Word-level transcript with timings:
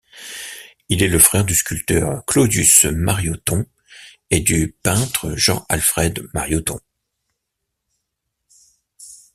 Il 0.89 1.03
est 1.03 1.07
le 1.07 1.19
frère 1.19 1.45
du 1.45 1.53
sculpteur 1.53 2.25
Claudius 2.25 2.85
Marioton 2.85 3.67
et 4.31 4.39
du 4.39 4.75
peintre 4.81 5.35
Jean 5.35 5.63
Alfred 5.69 6.25
Marioton. 6.33 6.79